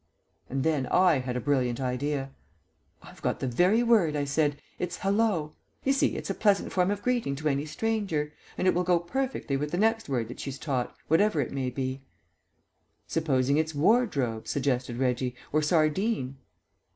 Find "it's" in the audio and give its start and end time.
4.79-4.97, 6.17-6.31, 13.57-13.75